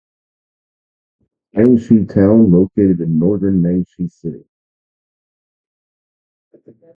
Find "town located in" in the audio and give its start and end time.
2.11-3.19